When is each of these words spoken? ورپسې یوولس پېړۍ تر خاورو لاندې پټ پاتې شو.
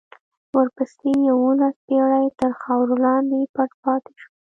ورپسې 0.55 1.11
یوولس 1.29 1.75
پېړۍ 1.87 2.25
تر 2.39 2.51
خاورو 2.61 2.95
لاندې 3.05 3.39
پټ 3.53 3.71
پاتې 3.83 4.11
شو. 4.21 4.27